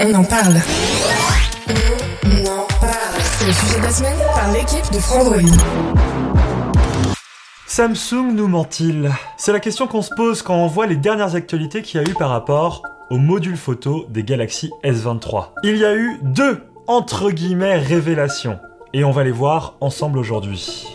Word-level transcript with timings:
On 0.00 0.14
en 0.14 0.24
parle. 0.24 0.56
On 1.68 2.46
en 2.46 2.66
parle. 2.80 3.20
C'est 3.20 3.46
le 3.46 3.52
sujet 3.52 3.78
de 3.78 3.82
la 3.84 3.90
semaine 3.90 4.18
par 4.34 4.50
l'équipe 4.52 4.92
de 4.92 4.98
Frandroid. 4.98 5.36
Samsung 7.66 8.32
nous 8.34 8.48
ment-il? 8.48 9.10
C'est 9.36 9.52
la 9.52 9.60
question 9.60 9.86
qu'on 9.86 10.02
se 10.02 10.10
pose 10.16 10.42
quand 10.42 10.56
on 10.56 10.66
voit 10.66 10.86
les 10.86 10.96
dernières 10.96 11.34
actualités 11.34 11.82
qu'il 11.82 12.00
y 12.00 12.04
a 12.04 12.08
eu 12.08 12.14
par 12.14 12.30
rapport 12.30 12.82
au 13.10 13.18
module 13.18 13.56
photo 13.56 14.06
des 14.08 14.24
Galaxy 14.24 14.70
S23. 14.82 15.48
Il 15.62 15.76
y 15.76 15.84
a 15.84 15.94
eu 15.94 16.18
deux, 16.22 16.62
entre 16.86 17.30
guillemets, 17.30 17.76
révélations. 17.76 18.58
Et 18.94 19.04
on 19.04 19.10
va 19.10 19.24
les 19.24 19.30
voir 19.30 19.74
ensemble 19.80 20.18
aujourd'hui. 20.18 20.86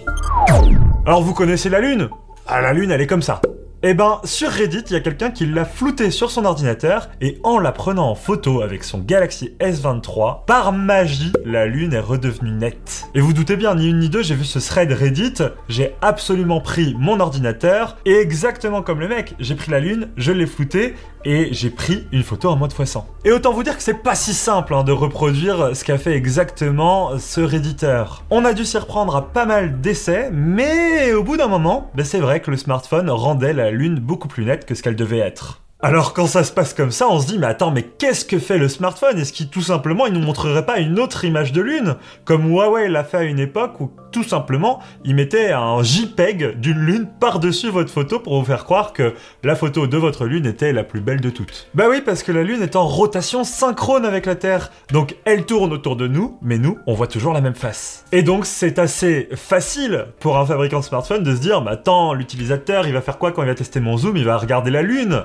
Alors 1.05 1.21
vous 1.21 1.33
connaissez 1.33 1.69
la 1.69 1.79
Lune? 1.79 2.09
Ah 2.47 2.61
la 2.61 2.73
Lune 2.73 2.91
elle 2.91 3.01
est 3.01 3.07
comme 3.07 3.21
ça. 3.21 3.41
Eh 3.83 3.93
ben, 3.93 4.19
sur 4.23 4.49
Reddit, 4.49 4.85
il 4.87 4.93
y 4.93 4.95
a 4.95 5.01
quelqu'un 5.01 5.29
qui 5.29 5.45
l'a 5.45 5.63
floutée 5.63 6.09
sur 6.09 6.31
son 6.31 6.45
ordinateur 6.45 7.09
et 7.21 7.37
en 7.43 7.59
la 7.59 7.71
prenant 7.71 8.09
en 8.09 8.15
photo 8.15 8.63
avec 8.63 8.83
son 8.83 8.97
Galaxy 8.97 9.53
S23, 9.59 10.45
par 10.45 10.73
magie, 10.73 11.31
la 11.45 11.67
lune 11.67 11.93
est 11.93 11.99
redevenue 11.99 12.49
nette. 12.49 13.05
Et 13.13 13.21
vous 13.21 13.33
doutez 13.33 13.55
bien, 13.55 13.75
ni 13.75 13.87
une 13.87 13.99
ni 13.99 14.09
deux, 14.09 14.23
j'ai 14.23 14.33
vu 14.33 14.45
ce 14.45 14.57
thread 14.57 14.91
Reddit, 14.91 15.43
j'ai 15.69 15.93
absolument 16.01 16.59
pris 16.59 16.95
mon 16.97 17.19
ordinateur 17.19 17.97
et 18.05 18.15
exactement 18.15 18.81
comme 18.81 18.99
le 18.99 19.09
mec, 19.09 19.35
j'ai 19.39 19.53
pris 19.53 19.69
la 19.69 19.79
lune, 19.79 20.09
je 20.17 20.31
l'ai 20.31 20.47
floutée 20.47 20.95
et 21.27 21.49
j'ai 21.51 21.69
pris 21.69 22.07
une 22.13 22.23
photo 22.23 22.49
en 22.49 22.55
mode 22.55 22.71
x100. 22.71 23.03
Et 23.25 23.33
autant 23.33 23.51
vous 23.51 23.63
dire 23.63 23.75
que 23.75 23.83
c'est 23.83 24.01
pas 24.01 24.15
si 24.15 24.33
simple 24.33 24.73
hein, 24.73 24.85
de 24.85 24.93
reproduire 24.93 25.75
ce 25.75 25.83
qu'a 25.83 25.97
fait 25.97 26.13
exactement 26.13 27.19
ce 27.19 27.41
redditeur. 27.41 28.23
On 28.29 28.45
a 28.45 28.53
dû 28.53 28.63
s'y 28.63 28.77
reprendre 28.77 29.13
à 29.13 29.33
pas 29.33 29.45
mal 29.45 29.81
d'essais, 29.81 30.29
mais 30.31 31.11
au 31.11 31.23
bout 31.23 31.35
d'un 31.35 31.49
moment, 31.49 31.91
ben 31.95 32.05
c'est 32.05 32.21
vrai 32.21 32.39
que 32.39 32.49
le 32.49 32.55
smartphone 32.55 33.09
rendait 33.09 33.51
la 33.51 33.71
lune 33.71 33.99
beaucoup 33.99 34.29
plus 34.29 34.45
nette 34.45 34.65
que 34.65 34.73
ce 34.73 34.81
qu'elle 34.81 34.95
devait 34.95 35.19
être. 35.19 35.66
Alors 35.79 36.13
quand 36.13 36.25
ça 36.25 36.43
se 36.43 36.51
passe 36.51 36.73
comme 36.73 36.89
ça, 36.89 37.07
on 37.07 37.19
se 37.19 37.27
dit 37.27 37.37
mais 37.37 37.45
attends 37.45 37.69
mais 37.69 37.83
qu'est-ce 37.83 38.25
que 38.25 38.39
fait 38.39 38.57
le 38.57 38.67
smartphone? 38.67 39.19
Est-ce 39.19 39.31
qu'il 39.31 39.47
tout 39.49 39.61
simplement 39.61 40.07
il 40.07 40.13
nous 40.13 40.25
montrerait 40.25 40.65
pas 40.65 40.79
une 40.79 40.99
autre 40.99 41.23
image 41.23 41.53
de 41.53 41.61
lune? 41.61 41.97
Comme 42.25 42.49
Huawei 42.49 42.87
l'a 42.89 43.03
fait 43.03 43.17
à 43.17 43.23
une 43.23 43.37
époque 43.37 43.79
où 43.79 43.91
tout 44.11 44.23
simplement 44.23 44.79
il 45.05 45.13
mettait 45.13 45.51
un 45.51 45.83
JPEG 45.83 46.59
d'une 46.59 46.79
lune 46.79 47.07
par-dessus 47.19 47.69
votre 47.69 47.91
photo 47.91 48.19
pour 48.19 48.39
vous 48.39 48.45
faire 48.45 48.65
croire 48.65 48.91
que 48.91 49.13
la 49.43 49.55
photo 49.55 49.85
de 49.85 49.97
votre 49.97 50.25
lune 50.25 50.47
était 50.47 50.73
la 50.73 50.83
plus 50.83 50.99
belle 50.99 51.21
de 51.21 51.29
toutes. 51.29 51.67
Bah 51.75 51.85
oui 51.87 52.01
parce 52.03 52.23
que 52.23 52.31
la 52.31 52.41
lune 52.41 52.63
est 52.63 52.75
en 52.75 52.87
rotation 52.87 53.43
synchrone 53.43 54.03
avec 54.03 54.25
la 54.25 54.33
Terre, 54.35 54.71
donc 54.91 55.15
elle 55.25 55.45
tourne 55.45 55.73
autour 55.73 55.95
de 55.95 56.07
nous, 56.07 56.39
mais 56.41 56.57
nous 56.57 56.79
on 56.87 56.95
voit 56.95 57.05
toujours 57.05 57.33
la 57.33 57.41
même 57.41 57.53
face. 57.53 58.03
Et 58.11 58.23
donc 58.23 58.47
c'est 58.47 58.79
assez 58.79 59.29
facile 59.35 60.07
pour 60.19 60.39
un 60.39 60.45
fabricant 60.47 60.79
de 60.79 60.85
smartphone 60.85 61.21
de 61.21 61.35
se 61.35 61.39
dire 61.39 61.61
bah 61.61 61.71
attends 61.73 62.15
l'utilisateur 62.15 62.87
il 62.87 62.93
va 62.93 63.01
faire 63.01 63.19
quoi 63.19 63.31
quand 63.31 63.43
il 63.43 63.47
va 63.47 63.53
tester 63.53 63.79
mon 63.79 63.95
zoom? 63.95 64.17
Il 64.17 64.25
va 64.25 64.37
regarder 64.37 64.71
la 64.71 64.81
lune 64.81 65.21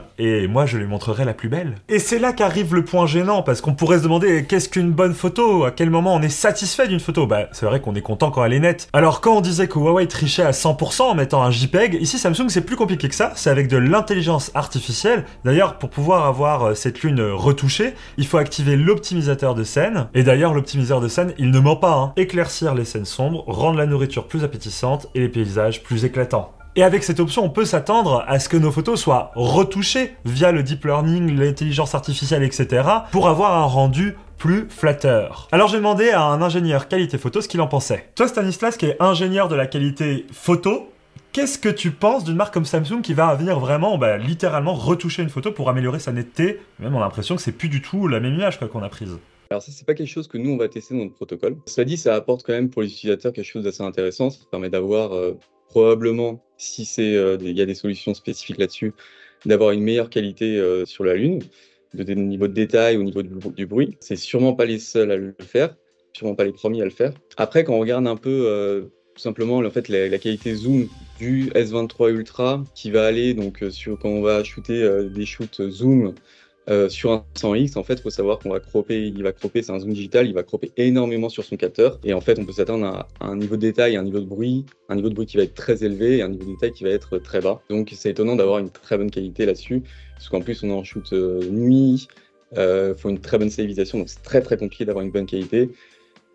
moi 0.49 0.67
je 0.67 0.79
lui 0.79 0.87
montrerai 0.87 1.25
la 1.25 1.35
plus 1.35 1.49
belle. 1.49 1.75
Et 1.89 1.99
c'est 1.99 2.19
là 2.19 2.33
qu'arrive 2.33 2.75
le 2.75 2.85
point 2.85 3.07
gênant 3.07 3.43
parce 3.43 3.61
qu'on 3.61 3.75
pourrait 3.75 3.99
se 3.99 4.03
demander 4.03 4.45
qu'est-ce 4.45 4.69
qu'une 4.69 4.93
bonne 4.93 5.15
photo? 5.15 5.65
À 5.65 5.71
quel 5.71 5.91
moment 5.91 6.15
on 6.15 6.23
est 6.23 6.29
satisfait 6.29 6.89
d'une 6.89 7.01
photo? 7.01 7.27
Bah 7.27 7.49
c'est 7.53 7.67
vrai 7.67 7.81
qu'on 7.81 7.95
est 7.95 8.03
content 8.03 8.31
quand 8.31 8.45
elle 8.45 8.53
est 8.53 8.61
nette. 8.61 8.89
Alors 8.93 9.21
quand 9.21 9.37
on 9.37 9.41
disait 9.41 9.69
que 9.69 9.79
Huawei 9.79 10.07
trichait 10.07 10.43
à 10.43 10.53
100% 10.53 11.03
en 11.03 11.15
mettant 11.15 11.43
un 11.43 11.51
JPEG, 11.51 11.95
ici 12.01 12.19
Samsung 12.19 12.49
c'est 12.49 12.67
plus 12.67 12.77
compliqué 12.77 13.09
que 13.09 13.15
ça, 13.15 13.33
c'est 13.35 13.51
avec 13.51 13.69
de 13.69 13.77
l'intelligence 13.77 14.51
artificielle. 14.55 15.25
D'ailleurs 15.45 15.79
pour 15.79 15.91
pouvoir 15.91 16.27
avoir 16.27 16.69
euh, 16.69 16.75
cette 16.75 17.03
lune 17.03 17.21
retouchée, 17.21 17.95
il 18.17 18.27
faut 18.27 18.39
activer 18.39 18.77
l'optimisateur 18.77 19.55
de 19.55 19.65
scène. 19.65 20.09
Et 20.15 20.23
d'ailleurs 20.23 20.55
l'optimiseur 20.55 21.01
de 21.01 21.09
scène 21.09 21.33
il 21.39 21.51
ne 21.51 21.61
ment 21.61 21.77
pas, 21.77 21.95
hein. 21.95 22.13
éclaircir 22.17 22.75
les 22.75 22.85
scènes 22.85 23.05
sombres, 23.05 23.45
rendre 23.47 23.79
la 23.79 23.87
nourriture 23.87 24.27
plus 24.27 24.45
appétissante 24.45 25.09
et 25.15 25.21
les 25.21 25.29
paysages 25.29 25.83
plus 25.83 26.05
éclatants. 26.05 26.53
Et 26.75 26.83
avec 26.83 27.05
cette 27.05 27.21
option, 27.21 27.45
on 27.45 27.51
peut 27.51 27.67
s'attendre 27.67 28.25
à 28.27 28.39
ce 28.39 28.49
que 28.49 28.57
nos 28.57 28.73
photos 28.73 28.99
soient 28.99 29.31
retouchées 29.35 30.15
via 30.25 30.53
le 30.53 30.63
deep 30.63 30.87
learning, 30.87 31.37
l'intelligence 31.37 31.95
artificielle, 31.95 32.43
etc. 32.43 32.89
pour 33.11 33.29
avoir 33.29 33.59
un 33.59 33.67
rendu 33.67 34.17
plus 34.39 34.67
flatteur. 34.71 35.49
Alors 35.53 35.69
j'ai 35.69 35.77
demandé 35.77 36.09
à 36.09 36.23
un 36.23 36.41
ingénieur 36.41 36.89
qualité 36.89 37.19
photo 37.19 37.43
ce 37.43 37.49
qu'il 37.49 37.61
en 37.61 37.69
pensait. 37.69 38.09
Toi 38.15 38.27
Stanislas 38.27 38.79
qui 38.79 38.87
est 38.87 38.97
ingénieur 39.01 39.49
de 39.49 39.55
la 39.55 39.67
qualité 39.67 40.25
photo, 40.33 40.91
qu'est-ce 41.33 41.59
que 41.59 41.69
tu 41.69 41.91
penses 41.91 42.25
d'une 42.25 42.37
marque 42.37 42.55
comme 42.55 42.65
Samsung 42.65 43.03
qui 43.03 43.13
va 43.13 43.35
venir 43.35 43.61
vraiment 43.61 43.99
bah, 43.99 44.17
littéralement 44.17 44.73
retoucher 44.73 45.23
une 45.23 45.29
photo 45.29 45.53
pour 45.53 45.69
améliorer 45.69 45.99
sa 45.99 46.11
netteté? 46.11 46.59
Même 46.79 46.95
on 46.95 47.01
a 47.01 47.05
l'impression 47.05 47.37
que 47.37 47.43
c'est 47.43 47.53
plus 47.53 47.69
du 47.69 47.83
tout 47.83 48.09
la 48.09 48.19
même 48.19 48.33
image 48.33 48.59
qu'on 48.59 48.83
a 48.83 48.89
prise. 48.89 49.19
Alors 49.51 49.63
ça, 49.63 49.71
c'est 49.71 49.87
pas 49.87 49.93
quelque 49.93 50.09
chose 50.09 50.29
que 50.29 50.39
nous, 50.39 50.51
on 50.53 50.57
va 50.57 50.69
tester 50.69 50.95
dans 50.95 51.03
notre 51.03 51.13
protocole. 51.13 51.57
Cela 51.67 51.85
dit, 51.85 51.99
ça 51.99 52.15
apporte 52.15 52.43
quand 52.43 52.55
même 52.55 52.71
pour 52.71 52.81
les 52.81 52.89
utilisateurs 52.89 53.35
quelque 53.35 53.45
chose 53.45 53.65
d'assez 53.65 53.83
intéressant. 53.83 54.31
Ça 54.31 54.39
permet 54.51 54.71
d'avoir 54.71 55.15
euh, 55.15 55.39
probablement, 55.73 56.45
si 56.59 56.85
c'est, 56.85 57.17
euh, 57.17 57.39
il 57.41 57.57
y 57.57 57.63
a 57.63 57.67
des 57.67 57.75
solutions 57.75 58.13
spécifiques 58.13 58.59
là-dessus, 58.59 58.93
d'avoir 59.47 59.71
une 59.71 59.81
meilleure 59.81 60.11
qualité 60.11 60.59
euh, 60.59 60.85
sur 60.85 61.03
la 61.03 61.15
Lune, 61.15 61.41
de, 61.95 62.03
de 62.03 62.13
niveau 62.13 62.47
de 62.47 62.53
détail, 62.53 62.99
au 62.99 63.03
niveau 63.03 63.23
du, 63.23 63.67
bruit. 63.67 63.97
C'est 64.01 64.17
sûrement 64.17 64.53
pas 64.53 64.67
les 64.67 64.79
seuls 64.79 65.11
à 65.11 65.17
le 65.17 65.35
faire, 65.41 65.75
sûrement 66.13 66.35
pas 66.35 66.45
les 66.45 66.53
premiers 66.53 66.83
à 66.83 66.85
le 66.85 66.91
faire. 66.91 67.15
Après, 67.39 67.65
quand 67.65 67.73
on 67.75 67.81
regarde 67.81 68.07
un 68.07 68.17
peu 68.17 68.45
euh, 68.47 68.83
tout 69.15 69.23
simplement 69.23 69.57
en 69.57 69.71
fait, 69.71 69.89
la, 69.89 70.19
qualité 70.19 70.55
zoom 70.55 70.89
du 71.19 71.49
S23 71.53 72.11
Ultra, 72.11 72.63
qui 72.75 72.91
va 72.91 73.07
aller 73.07 73.33
donc 73.33 73.65
sur 73.71 73.99
quand 73.99 74.11
on 74.11 74.21
va 74.21 74.45
shooter 74.45 75.09
des 75.11 75.25
shoots 75.25 75.71
zoom 75.71 76.15
euh, 76.69 76.89
sur 76.89 77.11
un 77.11 77.25
100X, 77.35 77.77
en 77.77 77.83
fait, 77.83 77.95
il 77.95 78.03
faut 78.03 78.11
savoir 78.11 78.39
qu'on 78.39 78.51
va 78.51 78.61
cropper, 78.61 79.07
il 79.09 79.23
va 79.23 79.33
cropper, 79.33 79.63
c'est 79.63 79.73
un 79.73 79.81
zoom 79.81 79.93
digital, 79.93 80.27
il 80.27 80.35
va 80.35 80.45
cropper 80.45 80.71
énormément 80.77 81.29
sur 81.29 81.45
son 81.45 81.57
capteur. 81.57 81.99
Et 82.05 82.15
en 82.15 82.21
fait, 82.21 82.39
on 82.39 82.45
peut 82.45 82.53
s'attendre 82.53 82.87
à, 82.87 83.09
un 83.21 83.37
niveau 83.37 83.57
de 83.57 83.63
détail, 83.63 83.97
un 83.97 84.05
niveau 84.05 84.21
de 84.21 84.27
bruit, 84.27 84.65
un 84.89 84.95
niveau 84.95 85.09
de 85.09 85.15
bruit 85.15 85.27
qui 85.27 85.37
va 85.37 85.43
être 85.43 85.55
très 85.55 85.85
élevé 85.85 86.19
et 86.19 86.23
un 86.23 86.29
niveau 86.29 86.45
de 86.45 86.51
détail 86.51 86.73
qui 86.73 86.85
va 86.85 86.91
être 86.91 87.19
très 87.19 87.41
bas. 87.41 87.61
Donc, 87.69 87.93
c'est 87.97 88.11
étonnant 88.11 88.37
d'avoir 88.37 88.61
une 88.61 88.71
très 88.71 88.97
bonne 88.97 89.11
qualité 89.11 89.45
là-dessus, 89.45 89.83
parce 90.15 90.29
qu'en 90.29 90.41
plus, 90.41 90.63
on 90.63 90.69
est 90.69 90.73
en 90.73 90.85
shoot 90.85 91.13
euh, 91.13 91.43
nuit, 91.51 92.07
il 92.55 92.95
faut 92.97 93.09
une 93.09 93.19
très 93.19 93.39
bonne 93.39 93.51
stabilisation, 93.51 93.99
donc 93.99 94.11
c'est 94.11 94.23
très 94.23 94.43
très 94.43 94.59
compliqué 94.59 94.85
d'avoir 94.85 95.05
une 95.05 95.11
bonne 95.11 95.27
qualité. 95.27 95.71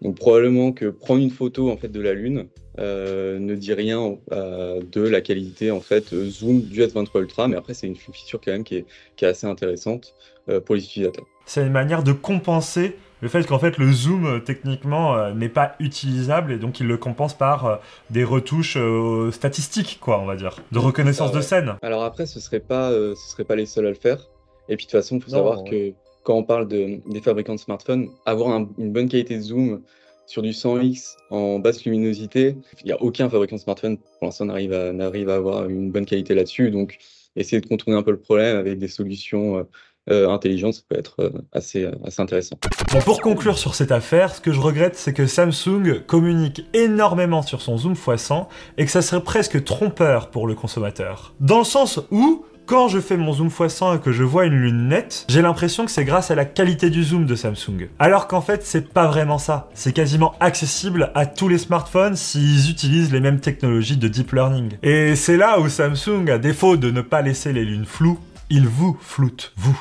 Donc, 0.01 0.17
probablement 0.17 0.71
que 0.73 0.87
prendre 0.87 1.21
une 1.21 1.31
photo 1.31 1.71
en 1.71 1.77
fait 1.77 1.89
de 1.89 2.01
la 2.01 2.13
Lune 2.13 2.47
euh, 2.79 3.39
ne 3.39 3.55
dit 3.55 3.73
rien 3.73 4.17
euh, 4.31 4.81
de 4.91 5.01
la 5.01 5.21
qualité 5.21 5.71
en 5.71 5.81
fait 5.81 6.13
euh, 6.13 6.29
zoom 6.29 6.61
du 6.61 6.81
S23 6.81 7.21
Ultra, 7.21 7.47
mais 7.47 7.55
après, 7.57 7.73
c'est 7.73 7.87
une 7.87 7.95
feature 7.95 8.39
quand 8.43 8.51
même 8.51 8.63
qui 8.63 8.75
est, 8.77 8.85
qui 9.15 9.25
est 9.25 9.27
assez 9.27 9.47
intéressante 9.47 10.13
euh, 10.49 10.59
pour 10.59 10.75
les 10.75 10.83
utilisateurs. 10.83 11.25
C'est 11.45 11.61
une 11.65 11.71
manière 11.71 12.03
de 12.03 12.11
compenser 12.11 12.95
le 13.21 13.29
fait 13.29 13.47
qu'en 13.47 13.57
fait 13.57 13.77
le 13.79 13.91
zoom 13.91 14.43
techniquement 14.45 15.15
euh, 15.15 15.33
n'est 15.33 15.49
pas 15.49 15.75
utilisable 15.79 16.51
et 16.51 16.57
donc 16.59 16.79
il 16.79 16.87
le 16.87 16.97
compense 16.97 17.33
par 17.35 17.65
euh, 17.65 17.75
des 18.11 18.23
retouches 18.23 18.77
euh, 18.77 19.31
statistiques 19.31 19.97
quoi 19.99 20.19
on 20.19 20.25
va 20.25 20.35
dire 20.35 20.57
de 20.71 20.77
reconnaissance 20.77 21.31
de 21.31 21.41
scène. 21.41 21.75
Alors 21.81 22.03
après, 22.03 22.25
ce 22.27 22.39
serait 22.39 22.59
pas, 22.59 22.91
euh, 22.91 23.15
ce 23.15 23.31
serait 23.31 23.43
pas 23.45 23.55
les 23.55 23.65
seuls 23.65 23.87
à 23.87 23.89
le 23.89 23.95
faire. 23.95 24.27
Et 24.69 24.75
puis 24.75 24.85
de 24.85 24.91
toute 24.91 24.99
façon, 24.99 25.15
il 25.15 25.21
faut 25.23 25.31
Non, 25.31 25.37
savoir 25.37 25.63
ouais. 25.63 25.69
que 25.69 25.93
quand 26.23 26.35
on 26.35 26.43
parle 26.43 26.67
de, 26.67 26.99
des 27.09 27.21
fabricants 27.21 27.55
de 27.55 27.59
smartphones, 27.59 28.09
avoir 28.25 28.49
un- 28.53 28.67
une 28.77 28.91
bonne 28.91 29.07
qualité 29.07 29.37
de 29.37 29.41
zoom 29.41 29.81
sur 30.27 30.41
du 30.41 30.51
100x 30.51 31.15
en 31.31 31.59
basse 31.59 31.83
luminosité, 31.85 32.55
il 32.81 32.85
n'y 32.85 32.91
a 32.91 33.01
aucun 33.01 33.29
fabricant 33.29 33.55
de 33.55 33.61
smartphone 33.61 33.97
pour 33.97 34.27
l'instant 34.27 34.45
n'arrive 34.45 34.73
à, 34.73 34.93
n'arrive 34.93 35.29
à 35.29 35.35
avoir 35.35 35.67
une 35.67 35.91
bonne 35.91 36.05
qualité 36.05 36.35
là-dessus. 36.35 36.69
Donc, 36.69 36.99
essayer 37.35 37.61
de 37.61 37.67
contourner 37.67 37.97
un 37.97 38.03
peu 38.03 38.11
le 38.11 38.19
problème 38.19 38.57
avec 38.57 38.77
des 38.77 38.87
solutions 38.87 39.57
euh, 39.57 39.63
euh, 40.09 40.29
intelligentes, 40.29 40.73
ça 40.73 40.81
peut 40.87 40.97
être 40.97 41.19
euh, 41.19 41.31
assez, 41.51 41.89
assez 42.05 42.21
intéressant. 42.21 42.57
Pour 43.03 43.21
conclure 43.21 43.57
sur 43.57 43.75
cette 43.75 43.91
affaire, 43.91 44.35
ce 44.35 44.41
que 44.41 44.51
je 44.53 44.59
regrette, 44.59 44.95
c'est 44.95 45.13
que 45.13 45.27
Samsung 45.27 46.01
communique 46.05 46.65
énormément 46.73 47.41
sur 47.41 47.61
son 47.61 47.77
zoom 47.77 47.93
x100 47.93 48.47
et 48.77 48.85
que 48.85 48.91
ça 48.91 49.01
serait 49.01 49.23
presque 49.23 49.63
trompeur 49.63 50.29
pour 50.29 50.47
le 50.47 50.55
consommateur. 50.55 51.35
Dans 51.39 51.59
le 51.59 51.65
sens 51.65 51.99
où, 52.11 52.45
quand 52.67 52.89
je 52.89 52.99
fais 52.99 53.15
mon 53.15 53.31
zoom 53.31 53.47
x100 53.47 53.95
et 53.95 53.99
que 53.99 54.11
je 54.11 54.23
vois 54.23 54.45
une 54.45 54.53
lune 54.53 54.89
nette, 54.89 55.25
j'ai 55.29 55.41
l'impression 55.41 55.85
que 55.85 55.91
c'est 55.91 56.03
grâce 56.03 56.31
à 56.31 56.35
la 56.35 56.43
qualité 56.43 56.89
du 56.89 57.01
zoom 57.01 57.25
de 57.25 57.33
Samsung. 57.33 57.87
Alors 57.97 58.27
qu'en 58.27 58.41
fait, 58.41 58.65
c'est 58.65 58.93
pas 58.93 59.07
vraiment 59.07 59.37
ça. 59.37 59.69
C'est 59.73 59.93
quasiment 59.93 60.35
accessible 60.41 61.11
à 61.15 61.25
tous 61.25 61.47
les 61.47 61.57
smartphones 61.57 62.17
s'ils 62.17 62.69
utilisent 62.69 63.11
les 63.13 63.21
mêmes 63.21 63.39
technologies 63.39 63.95
de 63.95 64.09
deep 64.09 64.33
learning. 64.33 64.73
Et 64.83 65.15
c'est 65.15 65.37
là 65.37 65.61
où 65.61 65.69
Samsung, 65.69 66.29
à 66.29 66.37
défaut 66.37 66.75
de 66.75 66.91
ne 66.91 66.99
pas 66.99 67.21
laisser 67.21 67.53
les 67.53 67.63
lunes 67.63 67.85
floues, 67.85 68.19
il 68.49 68.67
vous 68.67 68.97
floute, 69.01 69.53
vous. 69.55 69.79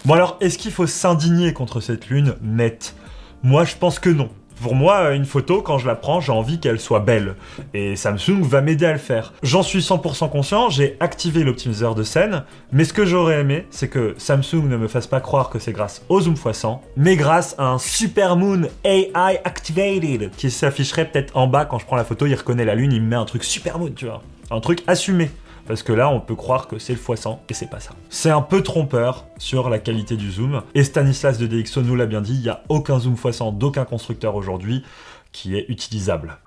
Bon 0.05 0.15
alors, 0.15 0.37
est-ce 0.41 0.59
qu'il 0.59 0.71
faut 0.71 0.87
s'indigner 0.87 1.53
contre 1.53 1.81
cette 1.81 2.09
lune 2.09 2.37
nette? 2.41 2.94
Moi, 3.43 3.65
je 3.65 3.75
pense 3.75 3.99
que 3.99 4.11
non. 4.11 4.31
Pour 4.62 4.75
moi, 4.75 5.12
une 5.14 5.25
photo, 5.25 5.62
quand 5.62 5.78
je 5.78 5.87
la 5.87 5.94
prends, 5.94 6.20
j'ai 6.20 6.32
envie 6.32 6.58
qu'elle 6.58 6.81
soit 6.81 7.00
belle. 7.00 7.37
Et 7.75 7.94
Samsung 7.94 8.43
va 8.43 8.60
m'aider 8.60 8.87
à 8.87 8.93
le 8.93 8.99
faire. 8.99 9.32
J'en 9.43 9.62
suis 9.62 9.78
100% 9.78 10.31
conscient, 10.31 10.69
j'ai 10.69 10.96
activé 11.00 11.44
l'optimiseur 11.44 11.94
de 11.94 12.02
scène, 12.02 12.44
mais 12.72 12.84
ce 12.84 12.93
que 12.93 13.05
j'aurais 13.05 13.40
aimé, 13.40 13.66
c'est 13.70 13.88
que 13.88 14.14
Samsung 14.19 14.64
ne 14.69 14.76
me 14.76 14.88
fasse 14.88 15.06
pas 15.06 15.20
croire 15.20 15.49
que 15.50 15.58
c'est 15.58 15.72
grâce 15.72 16.02
au 16.08 16.20
zoom 16.20 16.34
x100, 16.34 16.81
mais 16.96 17.16
grâce 17.16 17.55
à 17.58 17.69
un 17.69 17.78
Supermoon 17.78 18.62
AI 18.84 19.40
Activated 19.44 20.31
qui 20.37 20.50
s'afficherait 20.50 21.06
peut-être 21.06 21.37
en 21.37 21.46
bas 21.46 21.64
quand 21.64 21.78
je 21.78 21.87
prends 21.87 21.96
la 21.96 22.05
photo, 22.05 22.26
il 22.26 22.34
reconnaît 22.34 22.64
la 22.64 22.75
lune, 22.75 22.93
il 22.93 23.02
me 23.02 23.08
met 23.08 23.16
un 23.16 23.25
truc 23.25 23.44
Supermoon, 23.44 23.93
tu 23.94 24.06
vois. 24.06 24.22
Un 24.50 24.60
truc 24.60 24.82
assumé. 24.87 25.31
Parce 25.69 25.82
que 25.82 25.93
là, 25.93 26.09
on 26.09 26.19
peut 26.19 26.35
croire 26.35 26.67
que 26.67 26.79
c'est 26.79 26.94
le 26.94 26.99
x100 26.99 27.41
et 27.50 27.55
c'est 27.55 27.69
pas 27.69 27.79
ça. 27.79 27.91
C'est 28.09 28.31
un 28.31 28.41
peu 28.41 28.62
trompeur 28.62 29.26
sur 29.37 29.69
la 29.69 29.79
qualité 29.79 30.17
du 30.17 30.32
zoom. 30.32 30.62
Et 30.75 30.82
Stanislas 30.82 31.37
de 31.37 31.47
DxO 31.47 31.82
nous 31.82 31.94
l'a 31.94 32.06
bien 32.06 32.23
dit, 32.23 32.35
il 32.35 32.41
n'y 32.41 32.49
a 32.49 32.62
aucun 32.70 32.99
zoom 32.99 33.15
x100 33.15 33.59
d'aucun 33.59 33.85
constructeur 33.85 34.35
aujourd'hui 34.35 34.82
qui 35.31 35.56
est 35.56 35.67
utilisable. 35.69 36.38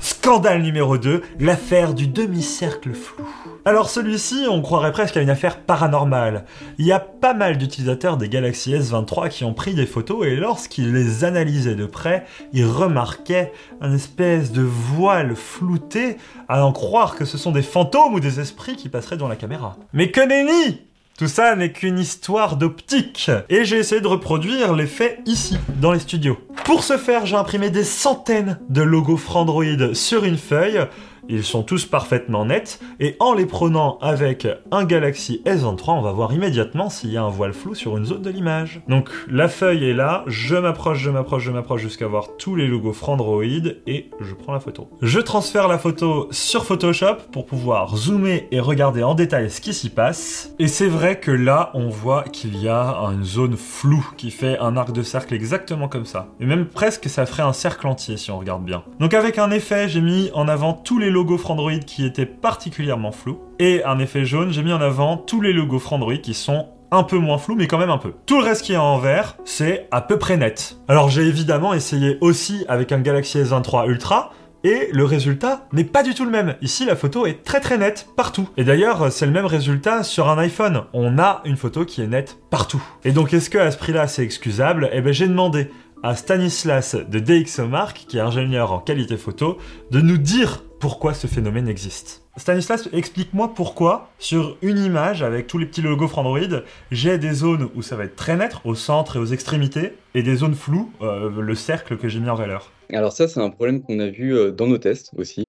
Scandale 0.00 0.62
numéro 0.62 0.96
2, 0.96 1.22
l'affaire 1.40 1.92
du 1.92 2.06
demi-cercle 2.06 2.94
flou. 2.94 3.26
Alors 3.66 3.90
celui-ci, 3.90 4.46
on 4.48 4.62
croirait 4.62 4.92
presque 4.92 5.18
à 5.18 5.20
une 5.20 5.28
affaire 5.28 5.60
paranormale. 5.60 6.46
Il 6.78 6.86
y 6.86 6.92
a 6.92 7.00
pas 7.00 7.34
mal 7.34 7.58
d'utilisateurs 7.58 8.16
des 8.16 8.30
Galaxy 8.30 8.72
S23 8.72 9.28
qui 9.28 9.44
ont 9.44 9.52
pris 9.52 9.74
des 9.74 9.84
photos 9.84 10.26
et 10.26 10.36
lorsqu'ils 10.36 10.92
les 10.92 11.24
analysaient 11.24 11.74
de 11.74 11.84
près, 11.84 12.24
ils 12.54 12.64
remarquaient 12.64 13.52
un 13.82 13.94
espèce 13.94 14.52
de 14.52 14.62
voile 14.62 15.36
flouté 15.36 16.16
à 16.48 16.64
en 16.64 16.72
croire 16.72 17.14
que 17.14 17.26
ce 17.26 17.36
sont 17.36 17.52
des 17.52 17.62
fantômes 17.62 18.14
ou 18.14 18.20
des 18.20 18.40
esprits 18.40 18.76
qui 18.76 18.88
passeraient 18.88 19.18
dans 19.18 19.28
la 19.28 19.36
caméra. 19.36 19.76
Mais 19.92 20.10
que 20.10 20.20
nenni 20.20 20.80
tout 21.20 21.28
ça 21.28 21.54
n'est 21.54 21.70
qu'une 21.70 21.98
histoire 21.98 22.56
d'optique. 22.56 23.30
Et 23.50 23.66
j'ai 23.66 23.76
essayé 23.76 24.00
de 24.00 24.06
reproduire 24.06 24.72
l'effet 24.72 25.18
ici, 25.26 25.58
dans 25.78 25.92
les 25.92 25.98
studios. 25.98 26.38
Pour 26.64 26.82
ce 26.82 26.96
faire, 26.96 27.26
j'ai 27.26 27.36
imprimé 27.36 27.68
des 27.68 27.84
centaines 27.84 28.58
de 28.70 28.80
logos 28.80 29.18
Frandroid 29.18 29.92
sur 29.92 30.24
une 30.24 30.38
feuille 30.38 30.80
ils 31.28 31.44
sont 31.44 31.62
tous 31.62 31.86
parfaitement 31.86 32.44
nets, 32.44 32.80
et 32.98 33.16
en 33.20 33.34
les 33.34 33.46
prenant 33.46 33.98
avec 33.98 34.46
un 34.70 34.84
Galaxy 34.84 35.42
S23, 35.46 35.90
on 35.90 36.02
va 36.02 36.12
voir 36.12 36.32
immédiatement 36.32 36.90
s'il 36.90 37.10
y 37.10 37.16
a 37.16 37.22
un 37.22 37.28
voile 37.28 37.52
flou 37.52 37.74
sur 37.74 37.96
une 37.96 38.04
zone 38.04 38.22
de 38.22 38.30
l'image. 38.30 38.80
Donc 38.88 39.10
la 39.28 39.48
feuille 39.48 39.88
est 39.88 39.94
là, 39.94 40.24
je 40.26 40.56
m'approche, 40.56 40.98
je 40.98 41.10
m'approche, 41.10 41.42
je 41.42 41.50
m'approche 41.50 41.82
jusqu'à 41.82 42.06
voir 42.06 42.36
tous 42.38 42.56
les 42.56 42.66
logos 42.66 42.92
Frandroid, 42.92 43.44
et 43.86 44.10
je 44.20 44.34
prends 44.34 44.52
la 44.52 44.60
photo. 44.60 44.88
Je 45.02 45.20
transfère 45.20 45.68
la 45.68 45.78
photo 45.78 46.28
sur 46.30 46.64
Photoshop 46.64 47.16
pour 47.32 47.46
pouvoir 47.46 47.96
zoomer 47.96 48.48
et 48.50 48.60
regarder 48.60 49.02
en 49.02 49.14
détail 49.14 49.50
ce 49.50 49.60
qui 49.60 49.74
s'y 49.74 49.90
passe. 49.90 50.54
Et 50.58 50.68
c'est 50.68 50.88
vrai 50.88 51.20
que 51.20 51.30
là, 51.30 51.70
on 51.74 51.88
voit 51.88 52.24
qu'il 52.24 52.60
y 52.60 52.68
a 52.68 52.96
une 53.12 53.24
zone 53.24 53.56
floue 53.56 54.10
qui 54.16 54.30
fait 54.30 54.58
un 54.58 54.76
arc 54.76 54.92
de 54.92 55.02
cercle 55.02 55.34
exactement 55.34 55.88
comme 55.88 56.04
ça. 56.04 56.28
Et 56.40 56.46
même 56.46 56.66
presque 56.66 57.08
ça 57.08 57.26
ferait 57.26 57.42
un 57.42 57.52
cercle 57.52 57.86
entier 57.86 58.16
si 58.16 58.30
on 58.30 58.38
regarde 58.38 58.64
bien. 58.64 58.82
Donc 58.98 59.14
avec 59.14 59.38
un 59.38 59.50
effet, 59.50 59.88
j'ai 59.88 60.00
mis 60.00 60.30
en 60.34 60.48
avant 60.48 60.72
tous 60.72 60.98
les 60.98 61.09
logos 61.10 61.32
logo 61.32 61.42
Frandroid 61.42 61.78
qui 61.80 62.06
était 62.06 62.26
particulièrement 62.26 63.12
flou. 63.12 63.40
Et 63.58 63.84
un 63.84 63.98
effet 63.98 64.24
jaune, 64.24 64.52
j'ai 64.52 64.62
mis 64.62 64.72
en 64.72 64.80
avant 64.80 65.16
tous 65.16 65.40
les 65.40 65.52
logos 65.52 65.78
Frandroid 65.78 66.16
qui 66.16 66.34
sont 66.34 66.68
un 66.90 67.02
peu 67.02 67.18
moins 67.18 67.38
flous, 67.38 67.54
mais 67.54 67.66
quand 67.66 67.78
même 67.78 67.90
un 67.90 67.98
peu. 67.98 68.14
Tout 68.26 68.38
le 68.38 68.44
reste 68.44 68.62
qui 68.62 68.72
est 68.72 68.78
en 68.78 68.98
vert, 68.98 69.36
c'est 69.44 69.88
à 69.90 70.00
peu 70.00 70.18
près 70.18 70.36
net. 70.36 70.78
Alors 70.88 71.08
j'ai 71.08 71.22
évidemment 71.22 71.74
essayé 71.74 72.18
aussi 72.20 72.64
avec 72.68 72.92
un 72.92 73.00
Galaxy 73.00 73.38
S23 73.38 73.88
Ultra, 73.88 74.32
et 74.62 74.90
le 74.92 75.04
résultat 75.04 75.66
n'est 75.72 75.84
pas 75.84 76.02
du 76.02 76.14
tout 76.14 76.24
le 76.24 76.30
même. 76.30 76.56
Ici, 76.60 76.84
la 76.84 76.96
photo 76.96 77.24
est 77.24 77.42
très 77.44 77.60
très 77.60 77.78
nette 77.78 78.08
partout. 78.14 78.48
Et 78.58 78.64
d'ailleurs, 78.64 79.10
c'est 79.10 79.24
le 79.24 79.32
même 79.32 79.46
résultat 79.46 80.02
sur 80.02 80.28
un 80.28 80.36
iPhone. 80.36 80.82
On 80.92 81.18
a 81.18 81.40
une 81.46 81.56
photo 81.56 81.86
qui 81.86 82.02
est 82.02 82.06
nette 82.06 82.38
partout. 82.50 82.82
Et 83.04 83.12
donc, 83.12 83.32
est-ce 83.32 83.48
que 83.48 83.56
à 83.56 83.70
ce 83.70 83.78
prix-là, 83.78 84.06
c'est 84.06 84.22
excusable? 84.22 84.90
Eh 84.92 85.00
ben, 85.00 85.14
j'ai 85.14 85.28
demandé 85.28 85.70
à 86.02 86.14
Stanislas 86.14 86.94
de 86.94 87.18
DxOMark, 87.18 88.04
qui 88.06 88.18
est 88.18 88.20
ingénieur 88.20 88.72
en 88.72 88.80
qualité 88.80 89.16
photo, 89.16 89.58
de 89.90 90.00
nous 90.00 90.18
dire 90.18 90.62
pourquoi 90.80 91.12
ce 91.12 91.26
phénomène 91.26 91.68
existe. 91.68 92.22
Stanislas, 92.36 92.88
explique-moi 92.92 93.54
pourquoi, 93.54 94.08
sur 94.18 94.56
une 94.62 94.78
image 94.78 95.22
avec 95.22 95.46
tous 95.46 95.58
les 95.58 95.66
petits 95.66 95.82
logos 95.82 96.08
Frandroid, 96.08 96.62
j'ai 96.90 97.18
des 97.18 97.32
zones 97.32 97.68
où 97.74 97.82
ça 97.82 97.96
va 97.96 98.04
être 98.04 98.16
très 98.16 98.36
net, 98.36 98.54
au 98.64 98.74
centre 98.74 99.16
et 99.16 99.18
aux 99.18 99.26
extrémités, 99.26 99.92
et 100.14 100.22
des 100.22 100.36
zones 100.36 100.54
floues, 100.54 100.90
euh, 101.02 101.30
le 101.30 101.54
cercle 101.54 101.98
que 101.98 102.08
j'ai 102.08 102.18
mis 102.18 102.30
en 102.30 102.34
valeur. 102.34 102.72
Alors 102.92 103.12
ça, 103.12 103.28
c'est 103.28 103.40
un 103.40 103.50
problème 103.50 103.82
qu'on 103.82 104.00
a 104.00 104.08
vu 104.08 104.34
euh, 104.34 104.50
dans 104.50 104.66
nos 104.66 104.78
tests 104.78 105.10
aussi. 105.16 105.44